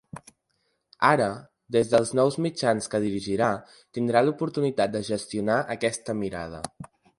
[1.09, 1.27] Ara,
[1.75, 3.51] des dels nous mitjans que dirigirà,
[3.99, 6.67] tindrà l’oportunitat de gestionar aquesta mirada.